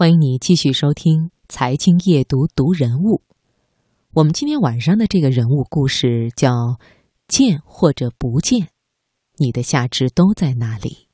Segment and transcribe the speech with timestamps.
[0.00, 3.20] 欢迎你继续收听《财经夜读》读人物。
[4.14, 6.78] 我们今天晚上的这个人物故事叫
[7.28, 8.68] “见或者不见，
[9.36, 11.08] 你的下肢都在那里”。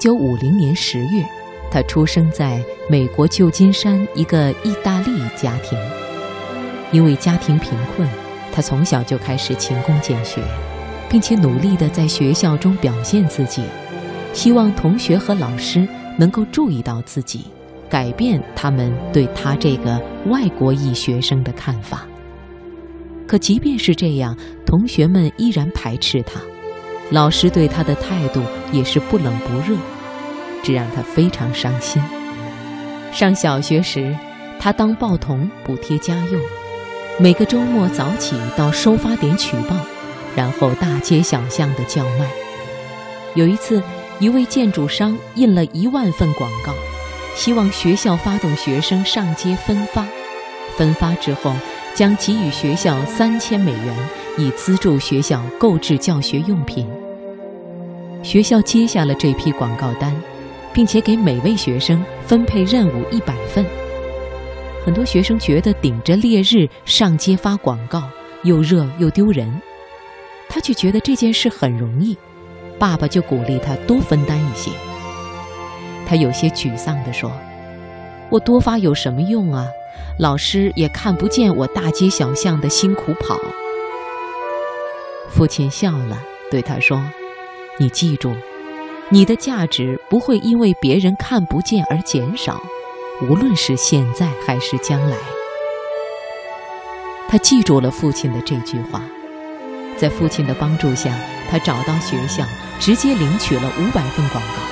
[0.00, 1.22] 九五零年十月，
[1.70, 5.78] 他出生在美国旧金山一个意大利家庭。
[6.90, 8.08] 因为家庭贫困，
[8.50, 10.40] 他从小就开始勤工俭学，
[11.10, 13.62] 并且努力地在学校中表现自己，
[14.32, 15.86] 希望同学和老师
[16.16, 17.44] 能够注意到自己，
[17.90, 22.06] 改变他们对他这个外国裔学生的看法。
[23.26, 24.34] 可即便是这样，
[24.64, 26.40] 同学们依然排斥他。
[27.10, 29.76] 老师对他的态度也是不冷不热，
[30.62, 32.00] 这让他非常伤心。
[33.12, 34.16] 上小学时，
[34.60, 36.40] 他当报童补贴家用，
[37.18, 39.74] 每个周末早起到收发点取报，
[40.36, 42.26] 然后大街小巷的叫卖。
[43.34, 43.82] 有一次，
[44.20, 46.72] 一位建筑商印了一万份广告，
[47.34, 50.06] 希望学校发动学生上街分发，
[50.76, 51.52] 分发之后
[51.96, 53.96] 将给予学校三千美元，
[54.40, 56.88] 以资助学校购置教学用品。
[58.22, 60.14] 学校接下了这批广告单，
[60.72, 63.64] 并且给每位学生分配任务一百份。
[64.84, 68.02] 很多学生觉得顶着烈日上街发广告
[68.44, 69.60] 又热又丢人，
[70.48, 72.16] 他却觉得这件事很容易。
[72.78, 74.70] 爸爸就鼓励他多分担一些。
[76.06, 77.30] 他有些沮丧地说
[78.30, 79.66] ：“我多发有什么用啊？
[80.18, 83.38] 老师也看不见我大街小巷的辛苦跑。”
[85.30, 87.02] 父亲笑了，对他说。
[87.78, 88.36] 你记住，
[89.08, 92.60] 你的价值不会因为别人看不见而减少，
[93.22, 95.16] 无论是现在还是将来。
[97.26, 99.02] 他记住了父亲的这句话，
[99.96, 101.10] 在父亲的帮助下，
[101.48, 102.44] 他找到学校，
[102.78, 104.62] 直接领取了五百份广告，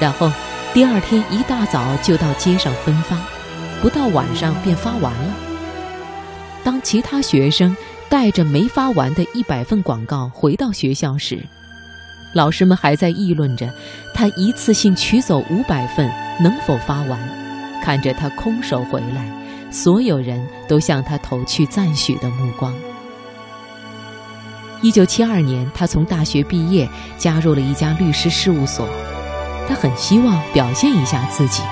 [0.00, 0.30] 然后
[0.74, 3.16] 第二天一大早就到街上分发，
[3.80, 5.34] 不到晚上便发完了。
[6.62, 7.74] 当其他学生
[8.14, 11.44] 带着没发完的一百份广告回到学校时，
[12.32, 13.68] 老师们还在议论着，
[14.14, 16.08] 他一次性取走五百份
[16.40, 17.18] 能否发完？
[17.82, 19.28] 看着他空手回来，
[19.68, 22.72] 所有人都向他投去赞许的目光。
[24.80, 26.88] 一九七二年，他从大学毕业，
[27.18, 28.88] 加入了一家律师事务所。
[29.68, 31.64] 他很希望表现一下自己，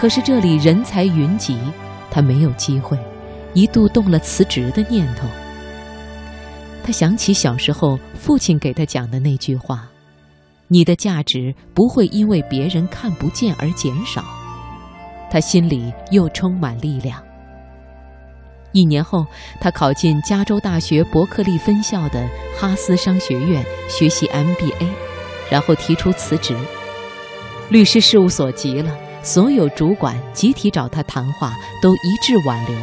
[0.00, 1.58] 可是这里人才云集，
[2.10, 2.98] 他没有机会，
[3.54, 5.26] 一度动了辞职的念头。
[6.84, 9.88] 他想起小时候父亲给他讲的那句话
[10.68, 14.22] ：“你的价值不会因为别人看不见而减少。”
[15.30, 17.22] 他心里又充满力量。
[18.72, 19.24] 一年后，
[19.60, 22.28] 他考进加州大学伯克利分校的
[22.58, 24.88] 哈斯商学院学习 MBA，
[25.48, 26.56] 然后提出辞职。
[27.70, 32.76] 律师事务所急了，所有主管集体找他谈话，都一致挽留，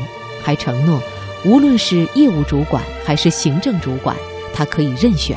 [0.44, 1.02] 还承诺。
[1.44, 4.16] 无论是业务主管还是行政主管，
[4.54, 5.36] 他可以任选。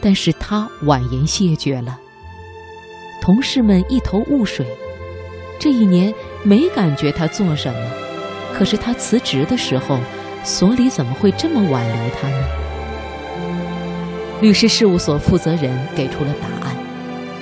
[0.00, 1.98] 但是他婉言谢绝了。
[3.20, 4.66] 同事们一头雾水，
[5.58, 7.90] 这一年没感觉他做什么，
[8.52, 9.98] 可是他辞职的时候，
[10.44, 12.46] 所里怎么会这么挽留他呢？
[14.42, 16.76] 律师事务所负责人给出了答案，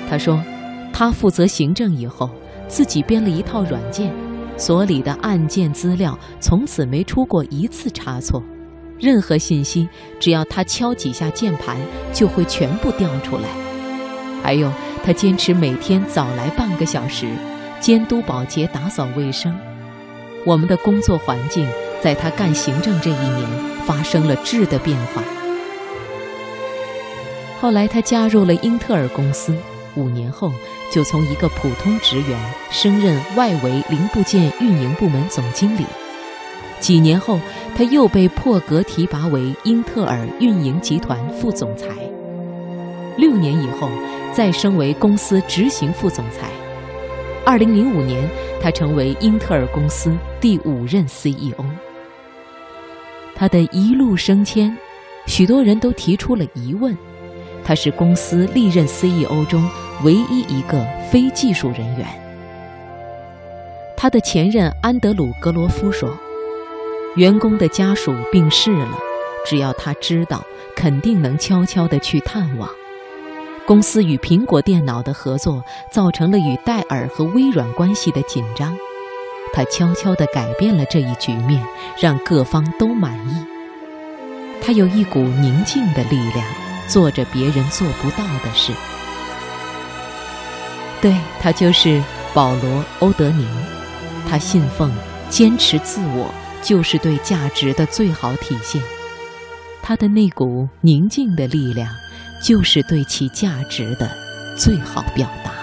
[0.08, 0.38] 他说，
[0.92, 2.28] 他负责行政以后，
[2.68, 4.12] 自己编了一套软件。
[4.60, 8.42] 所里的案件资料从此没出过一次差错，
[8.98, 9.88] 任何信息
[10.20, 11.78] 只要他敲几下键盘，
[12.12, 13.48] 就会全部调出来。
[14.42, 14.70] 还有，
[15.02, 17.26] 他坚持每天早来半个小时，
[17.80, 19.58] 监督保洁打扫卫生。
[20.44, 21.66] 我们的工作环境
[22.02, 23.48] 在他干行政这一年
[23.86, 25.22] 发生了质的变化。
[27.62, 29.54] 后来，他加入了英特尔公司。
[29.96, 30.52] 五年后，
[30.92, 32.38] 就从一个普通职员
[32.70, 35.84] 升任外围零部件运营部门总经理。
[36.78, 37.38] 几年后，
[37.76, 41.88] 他又被破格提拔为英特尔运营集团副总裁。
[43.16, 43.90] 六年以后，
[44.32, 46.48] 再升为公司执行副总裁。
[47.44, 48.28] 二零零五年，
[48.62, 51.64] 他成为英特尔公司第五任 CEO。
[53.34, 54.74] 他的一路升迁，
[55.26, 56.96] 许多人都提出了疑问。
[57.70, 59.64] 他是公司历任 CEO 中
[60.02, 62.04] 唯一一个非技术人员。
[63.96, 66.18] 他的前任安德鲁·格罗夫说
[67.14, 68.98] ：“员工的家属病逝了，
[69.46, 70.44] 只要他知道，
[70.74, 72.68] 肯定能悄悄地去探望。”
[73.64, 75.62] 公司与苹果电脑的合作
[75.92, 78.76] 造成了与戴尔和微软关系的紧张，
[79.52, 81.64] 他悄悄地改变了这一局面，
[82.02, 83.46] 让各方都满意。
[84.60, 86.44] 他有一股宁静的力量，
[86.90, 88.72] 做着别人做不到的事。
[91.00, 92.02] 对他就是
[92.34, 93.46] 保罗·欧德宁。
[94.28, 94.92] 他信奉
[95.28, 96.32] 坚持自我
[96.62, 98.82] 就是对价值的最好体现，
[99.82, 101.88] 他的那股宁静的力量，
[102.42, 104.10] 就是对其价值的
[104.56, 105.59] 最好表达。